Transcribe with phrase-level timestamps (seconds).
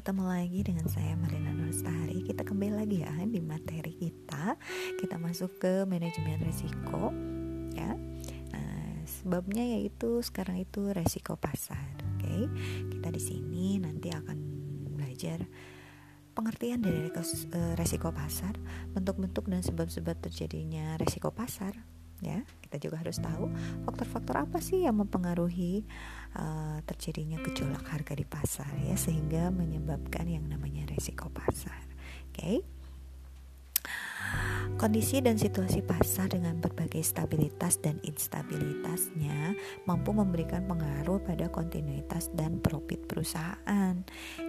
[0.00, 4.56] ketemu lagi dengan saya Marina Nurstari Kita kembali lagi ya di materi kita
[4.96, 7.12] Kita masuk ke manajemen risiko
[7.76, 7.92] ya.
[8.48, 11.84] Nah, sebabnya yaitu sekarang itu resiko pasar.
[12.16, 12.24] Oke.
[12.24, 12.42] Okay?
[12.96, 14.38] Kita di sini nanti akan
[14.96, 15.44] belajar
[16.32, 18.56] pengertian dari eh, resiko pasar,
[18.96, 21.76] bentuk-bentuk dan sebab-sebab terjadinya resiko pasar
[22.20, 23.50] ya kita juga harus tahu
[23.88, 25.84] faktor-faktor apa sih yang mempengaruhi
[26.36, 31.80] uh, terjadinya gejolak harga di pasar ya sehingga menyebabkan yang namanya resiko pasar
[32.30, 32.56] oke okay?
[34.80, 39.52] Kondisi dan situasi pasar dengan berbagai stabilitas dan instabilitasnya
[39.84, 44.00] mampu memberikan pengaruh pada kontinuitas dan profit perusahaan.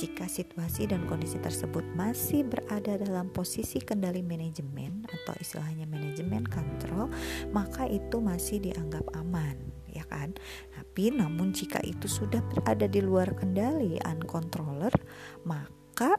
[0.00, 7.12] Jika situasi dan kondisi tersebut masih berada dalam posisi kendali manajemen atau istilahnya manajemen kontrol,
[7.52, 9.60] maka itu masih dianggap aman,
[9.92, 10.32] ya kan?
[10.72, 14.96] Tapi namun jika itu sudah berada di luar kendali uncontroller,
[15.44, 16.16] maka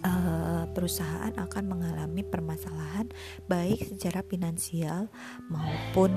[0.00, 3.06] uh, perusahaan akan mengalami permasalahan
[3.46, 5.06] baik secara finansial
[5.46, 6.10] maupun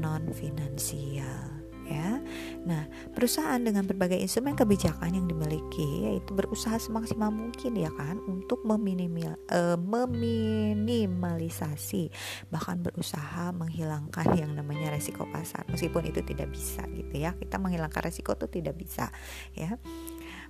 [0.00, 2.22] non finansial ya.
[2.62, 8.62] Nah, perusahaan dengan berbagai instrumen kebijakan yang dimiliki yaitu berusaha semaksimal mungkin ya kan untuk
[8.62, 12.14] meminimal, uh, meminimalisasi
[12.54, 17.34] bahkan berusaha menghilangkan yang namanya resiko pasar meskipun itu tidak bisa gitu ya.
[17.34, 19.10] Kita menghilangkan resiko itu tidak bisa
[19.58, 19.74] ya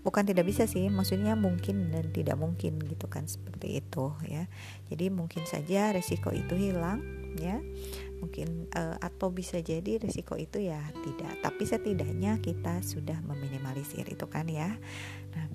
[0.01, 4.49] bukan tidak bisa sih maksudnya mungkin dan tidak mungkin gitu kan seperti itu ya.
[4.89, 7.05] Jadi mungkin saja resiko itu hilang
[7.37, 7.61] ya.
[8.21, 11.41] Mungkin uh, atau bisa jadi resiko itu ya tidak.
[11.41, 14.77] Tapi setidaknya kita sudah meminimalisir itu kan ya.
[15.37, 15.49] Nah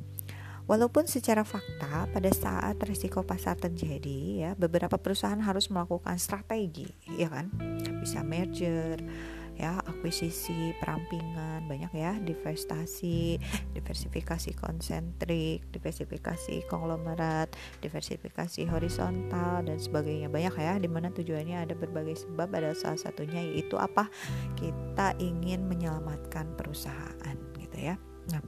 [0.66, 6.90] Walaupun secara fakta pada saat resiko pasar terjadi ya beberapa perusahaan harus melakukan strategi
[7.22, 7.54] ya kan.
[8.02, 8.98] Bisa merger
[9.56, 13.40] ya akuisisi perampingan banyak ya divestasi
[13.72, 20.28] diversifikasi konsentrik diversifikasi konglomerat diversifikasi horizontal dan sebagainya.
[20.28, 24.12] Banyak ya di mana tujuannya ada berbagai sebab ada salah satunya yaitu apa?
[24.60, 27.96] Kita ingin menyelamatkan perusahaan gitu ya.
[28.32, 28.44] Nah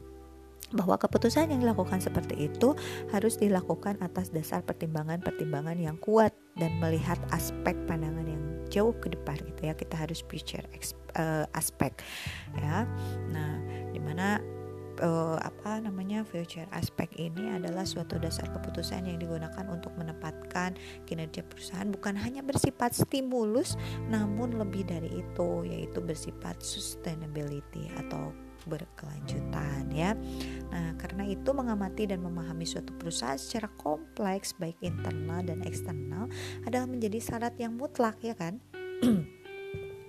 [0.75, 2.75] bahwa keputusan yang dilakukan seperti itu
[3.15, 9.39] harus dilakukan atas dasar pertimbangan-pertimbangan yang kuat dan melihat aspek pandangan yang jauh ke depan
[9.43, 9.73] gitu ya.
[9.73, 10.63] Kita harus future
[11.17, 11.93] uh, aspek
[12.59, 12.85] ya.
[13.31, 13.53] Nah
[13.91, 14.39] di mana
[15.01, 21.45] uh, apa namanya future aspek ini adalah suatu dasar keputusan yang digunakan untuk menempatkan kinerja
[21.45, 21.87] perusahaan.
[21.89, 23.77] Bukan hanya bersifat stimulus
[24.09, 28.33] namun lebih dari itu yaitu bersifat sustainability atau
[28.67, 30.13] berkelanjutan ya.
[30.67, 36.27] Nah, karena itu mengamati dan memahami suatu perusahaan secara kompleks baik internal dan eksternal
[36.67, 38.59] adalah menjadi syarat yang mutlak ya kan?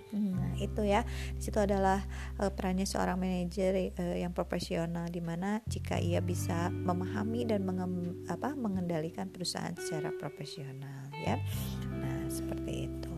[0.09, 1.07] Nah, itu ya.
[1.37, 2.03] Di situ adalah
[2.43, 8.25] uh, perannya seorang manajer uh, yang profesional di mana jika ia bisa memahami dan mengem,
[8.27, 11.39] apa, mengendalikan perusahaan secara profesional ya.
[11.95, 13.13] Nah, seperti itu.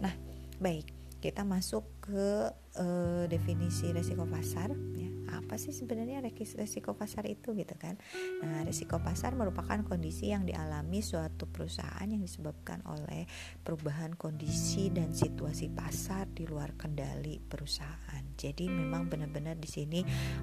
[0.00, 0.14] Nah,
[0.56, 2.48] baik kita masuk ke
[2.80, 5.08] uh, definisi resiko pasar ya.
[5.30, 6.18] Apa sih sebenarnya
[6.58, 7.94] resiko pasar itu gitu kan?
[8.42, 13.30] Nah resiko pasar merupakan kondisi yang dialami suatu perusahaan yang disebabkan oleh
[13.62, 18.24] perubahan kondisi dan situasi pasar di luar kendali perusahaan.
[18.34, 20.00] Jadi memang benar-benar di sini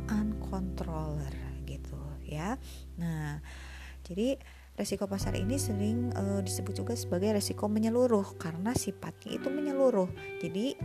[0.08, 2.56] uncontroller gitu ya.
[2.96, 3.44] Nah
[4.08, 4.40] jadi
[4.78, 10.06] Resiko pasar ini sering e, disebut juga sebagai resiko menyeluruh karena sifatnya itu menyeluruh.
[10.38, 10.78] Jadi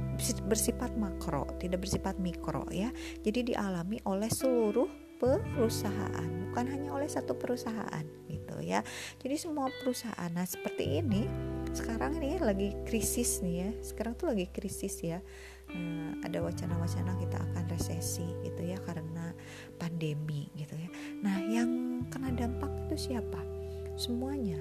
[0.49, 2.89] bersifat makro, tidak bersifat mikro ya.
[3.21, 4.89] Jadi dialami oleh seluruh
[5.21, 8.81] perusahaan, bukan hanya oleh satu perusahaan gitu ya.
[9.21, 10.33] Jadi semua perusahaan.
[10.33, 11.29] Nah, seperti ini
[11.71, 13.71] sekarang ini lagi krisis nih ya.
[13.85, 15.21] Sekarang tuh lagi krisis ya.
[15.69, 19.31] Nah, ada wacana-wacana kita akan resesi gitu ya karena
[19.79, 20.89] pandemi gitu ya.
[21.23, 23.52] Nah, yang kena dampak itu siapa?
[23.97, 24.59] Semuanya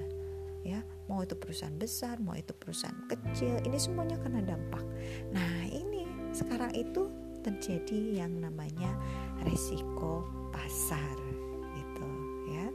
[0.62, 0.80] ya.
[1.10, 4.82] Mau itu perusahaan besar mau itu perusahaan kecil ini semuanya kena dampak.
[5.34, 7.10] Nah ini sekarang itu
[7.42, 8.94] terjadi yang namanya
[9.42, 10.24] resiko
[10.54, 11.18] pasar
[11.74, 12.08] gitu
[12.54, 12.66] ya.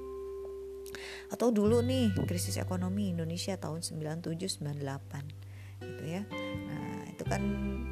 [1.32, 6.22] Atau dulu nih krisis ekonomi Indonesia tahun 97 98 gitu ya.
[6.68, 7.44] Nah itu kan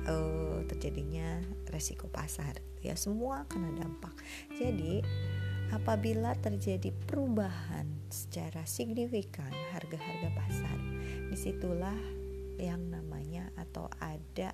[0.06, 1.42] uh, terjadinya
[1.72, 2.94] resiko pasar ya.
[3.00, 4.14] Semua kena dampak.
[4.54, 5.02] Jadi
[5.74, 10.78] apabila terjadi perubahan secara signifikan harga-harga pasar,
[11.30, 11.98] di situlah
[12.62, 14.54] yang namanya atau ada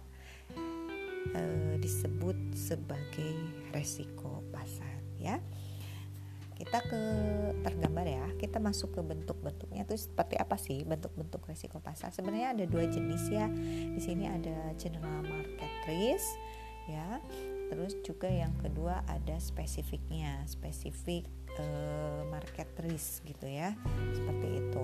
[1.36, 1.42] e,
[1.82, 3.36] disebut sebagai
[3.76, 5.38] resiko pasar ya.
[6.62, 7.02] Kita ke
[7.66, 12.14] tergambar ya, kita masuk ke bentuk-bentuknya itu seperti apa sih bentuk-bentuk resiko pasar?
[12.14, 13.50] Sebenarnya ada dua jenis ya.
[13.90, 16.30] Di sini ada general market risk
[16.86, 17.18] ya
[17.72, 21.24] Terus juga yang kedua ada spesifiknya, spesifik
[21.60, 23.76] uh, market risk gitu ya
[24.16, 24.84] seperti itu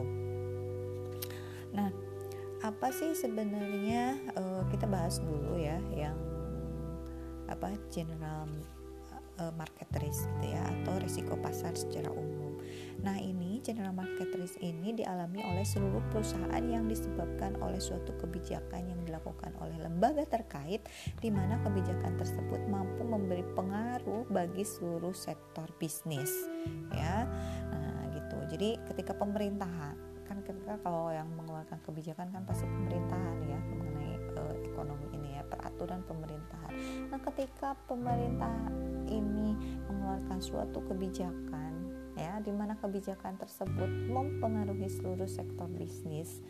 [1.76, 1.92] nah
[2.66, 6.18] apa sih sebenarnya uh, kita bahas dulu ya yang
[7.48, 8.50] apa general
[9.40, 12.60] uh, market risk gitu ya atau risiko pasar secara umum.
[13.00, 18.90] Nah, ini general market risk ini dialami oleh seluruh perusahaan yang disebabkan oleh suatu kebijakan
[18.90, 20.86] yang dilakukan oleh lembaga terkait
[21.22, 26.32] di mana kebijakan tersebut mampu memberi pengaruh bagi seluruh sektor bisnis
[26.94, 27.26] ya.
[27.72, 28.38] Nah, gitu.
[28.58, 29.96] Jadi ketika pemerintahan
[30.28, 35.44] kan ketika kalau yang mengeluarkan kebijakan kan pasti pemerintahan ya mengenai uh, ekonomi ini ya
[35.48, 36.72] peraturan pemerintahan.
[37.08, 38.52] Nah ketika pemerintah
[39.08, 39.56] ini
[39.88, 41.77] mengeluarkan suatu kebijakan
[42.18, 46.42] ya di mana kebijakan tersebut mempengaruhi seluruh sektor bisnis.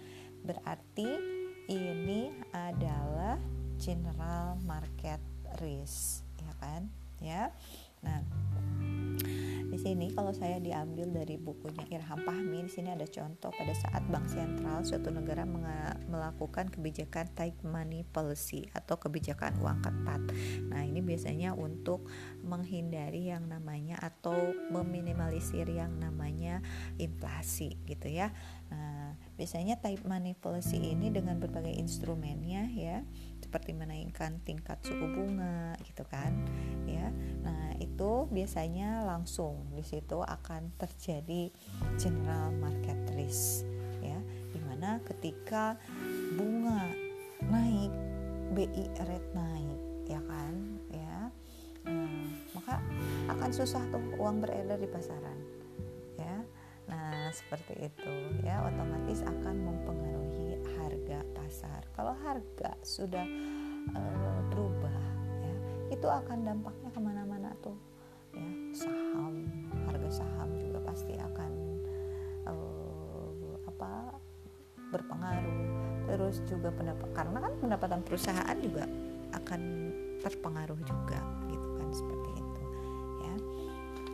[0.48, 1.20] Berarti
[1.68, 3.36] ini adalah
[3.76, 5.20] general market
[5.60, 6.82] risk ya kan?
[7.20, 7.52] Ya.
[8.00, 8.24] Nah
[9.78, 14.02] di sini kalau saya diambil dari bukunya Irham Fahmi, di sini ada contoh pada saat
[14.10, 15.46] bank sentral suatu negara
[16.10, 20.34] melakukan kebijakan tight money policy atau kebijakan uang ketat.
[20.74, 22.10] Nah, ini biasanya untuk
[22.42, 26.66] menghindari yang namanya atau meminimalisir yang namanya
[26.98, 28.34] inflasi gitu ya.
[28.68, 33.06] Nah, biasanya money policy ini dengan berbagai instrumennya ya
[33.38, 36.34] seperti menaikkan tingkat suku bunga gitu kan
[36.90, 37.14] ya.
[37.46, 41.54] Nah itu biasanya langsung di situ akan terjadi
[42.02, 43.64] general market risk
[44.02, 44.18] ya.
[44.52, 45.78] Di mana ketika
[46.34, 46.90] bunga
[47.46, 47.94] naik
[48.58, 49.80] BI rate naik
[50.10, 50.54] ya kan
[50.90, 51.18] ya.
[51.88, 52.84] Nah, maka
[53.32, 55.37] akan susah tuh uang beredar di pasaran
[57.32, 58.12] seperti itu
[58.44, 61.82] ya otomatis akan mempengaruhi harga pasar.
[61.96, 63.26] Kalau harga sudah
[63.96, 65.00] uh, berubah,
[65.42, 65.56] ya,
[65.96, 67.78] itu akan dampaknya ke mana-mana tuh,
[68.36, 69.48] ya saham,
[69.88, 71.52] harga saham juga pasti akan
[72.46, 74.20] uh, apa
[74.94, 75.64] berpengaruh.
[76.08, 78.88] Terus juga pendapat karena kan pendapatan perusahaan juga
[79.36, 79.62] akan
[80.24, 81.20] terpengaruh juga,
[81.52, 82.62] gitu kan seperti itu,
[83.24, 83.34] ya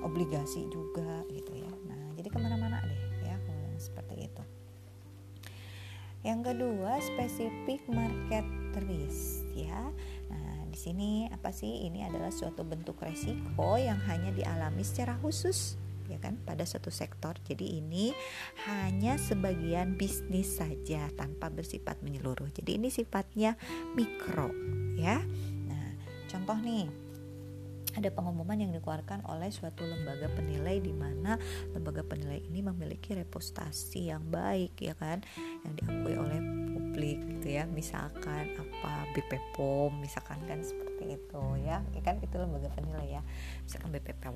[0.02, 1.70] obligasi juga gitu ya.
[1.86, 2.73] Nah jadi ke mana-mana
[6.34, 8.42] Yang kedua, spesifik market
[8.90, 9.94] risk ya.
[10.34, 11.86] Nah, di sini apa sih?
[11.86, 15.78] Ini adalah suatu bentuk resiko yang hanya dialami secara khusus
[16.10, 17.38] ya kan pada suatu sektor.
[17.46, 18.18] Jadi ini
[18.66, 22.50] hanya sebagian bisnis saja tanpa bersifat menyeluruh.
[22.50, 23.54] Jadi ini sifatnya
[23.94, 24.50] mikro
[24.98, 25.22] ya.
[25.70, 25.90] Nah,
[26.34, 26.90] contoh nih
[27.94, 31.38] ada pengumuman yang dikeluarkan oleh suatu lembaga penilai di mana
[31.74, 35.22] lembaga penilai ini memiliki reputasi yang baik ya kan?
[35.66, 36.40] Yang diakui oleh
[36.74, 37.64] publik gitu ya.
[37.70, 42.18] Misalkan apa BP POM misalkan kan seperti itu ya, ya kan?
[42.22, 43.22] Itu lembaga penilai ya.
[43.66, 44.36] Misalkan BP POM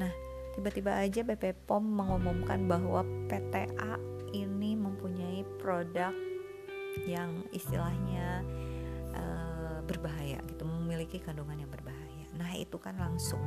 [0.00, 0.12] nah
[0.56, 4.00] tiba-tiba aja BP POM mengumumkan bahwa PTA
[4.32, 6.14] ini mempunyai produk
[7.04, 8.46] yang istilahnya
[9.12, 10.62] uh, berbahaya gitu.
[10.64, 12.03] Memiliki kandungan yang berbahaya
[12.34, 13.40] Nah, itu kan langsung.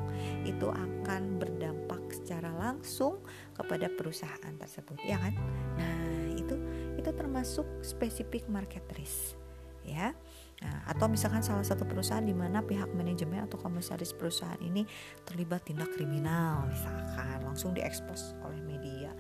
[0.48, 3.20] Itu akan berdampak secara langsung
[3.54, 5.34] kepada perusahaan tersebut, ya kan?
[5.76, 6.56] Nah, itu
[6.96, 9.36] itu termasuk spesifik market risk,
[9.84, 10.16] ya.
[10.58, 14.82] Nah, atau misalkan salah satu perusahaan di mana pihak manajemen atau komisaris perusahaan ini
[15.22, 19.14] terlibat tindak kriminal, misalkan langsung diekspos oleh media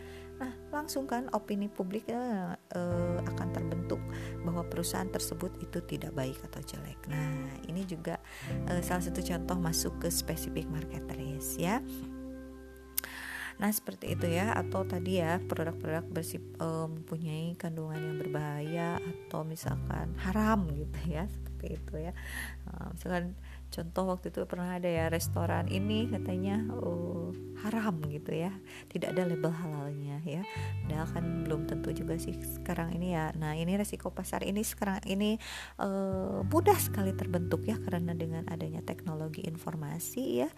[0.77, 3.99] langsung kan opini publik uh, uh, akan terbentuk
[4.45, 6.99] bahwa perusahaan tersebut itu tidak baik atau jelek.
[7.09, 8.21] Nah, ini juga
[8.69, 11.81] uh, salah satu contoh masuk ke spesifik market risk ya.
[13.57, 19.41] Nah seperti itu ya atau tadi ya produk-produk bersih uh, mempunyai kandungan yang berbahaya atau
[19.41, 22.13] misalkan haram gitu ya seperti itu ya
[22.69, 23.33] uh, misalkan
[23.67, 28.53] contoh waktu itu pernah ada ya restoran ini katanya oh, haram gitu ya.
[28.89, 30.41] Tidak ada label halalnya ya.
[30.85, 33.33] Padahal kan belum tentu juga sih sekarang ini ya.
[33.35, 35.37] Nah ini resiko pasar ini sekarang ini
[35.81, 40.49] uh, mudah sekali terbentuk ya karena dengan adanya teknologi informasi ya.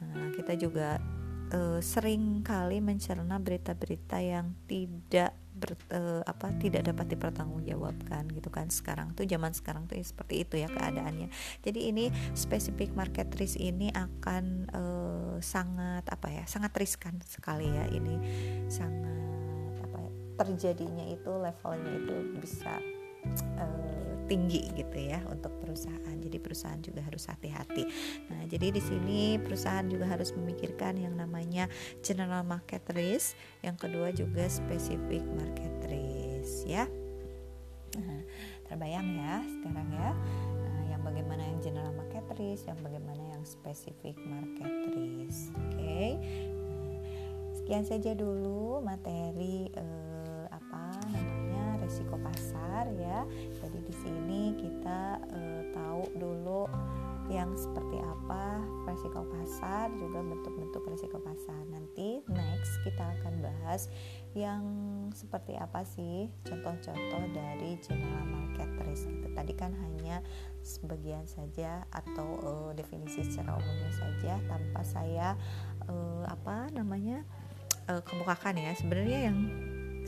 [0.00, 0.96] Nah, kita juga
[1.52, 8.72] uh, sering kali mencerna berita-berita yang tidak ber, uh, apa tidak dapat dipertanggungjawabkan gitu kan.
[8.72, 11.28] Sekarang tuh zaman sekarang tuh ya seperti itu ya keadaannya.
[11.60, 17.84] Jadi ini spesifik market risk ini akan uh, sangat apa ya sangat riskan sekali ya
[17.92, 18.16] ini.
[18.72, 22.80] Sangat apa ya terjadinya itu levelnya itu bisa
[23.60, 23.99] uh,
[24.30, 26.14] tinggi gitu ya untuk perusahaan.
[26.22, 27.82] Jadi perusahaan juga harus hati-hati.
[28.30, 31.66] Nah, jadi di sini perusahaan juga harus memikirkan yang namanya
[32.06, 33.34] general market risk,
[33.66, 36.86] yang kedua juga specific market risk ya.
[37.98, 38.22] Nah,
[38.70, 40.10] terbayang ya sekarang ya.
[40.62, 45.50] Nah, yang bagaimana yang general market risk, yang bagaimana yang specific market risk.
[45.58, 45.74] Oke.
[45.74, 46.10] Okay?
[46.70, 46.98] Nah,
[47.58, 50.19] sekian saja dulu materi eh,
[51.90, 53.26] resiko pasar ya.
[53.58, 56.70] Jadi di sini kita eh, tahu dulu
[57.30, 58.58] yang seperti apa
[58.90, 61.58] resiko pasar juga bentuk-bentuk resiko pasar.
[61.66, 63.90] Nanti next kita akan bahas
[64.38, 64.62] yang
[65.10, 69.30] seperti apa sih contoh-contoh dari general market risk gitu.
[69.34, 70.22] Tadi kan hanya
[70.62, 75.28] sebagian saja atau uh, definisi secara umumnya saja tanpa saya
[75.90, 77.26] uh, apa namanya
[77.90, 78.70] kemukakan ya.
[78.78, 79.38] Sebenarnya yang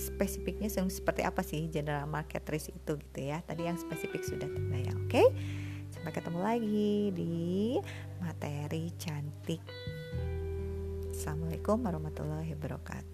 [0.03, 4.99] spesifiknya seperti apa sih general market risk itu gitu ya tadi yang spesifik sudah terbayang
[5.07, 5.27] oke okay?
[5.93, 7.33] Sampai ketemu lagi di
[8.17, 9.61] materi cantik.
[11.13, 13.12] Assalamualaikum warahmatullahi wabarakatuh.